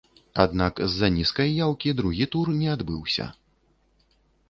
Аднак 0.43 0.73
з-за 0.93 1.09
нізкай 1.19 1.53
яўкі 1.67 1.95
другі 2.01 2.25
тур 2.35 2.53
не 2.59 2.67
адбыўся. 2.75 3.33